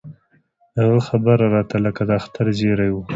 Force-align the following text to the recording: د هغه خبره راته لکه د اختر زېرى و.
د 0.73 0.75
هغه 0.85 1.01
خبره 1.09 1.45
راته 1.55 1.77
لکه 1.85 2.01
د 2.09 2.11
اختر 2.21 2.45
زېرى 2.59 2.89
و. 2.91 2.95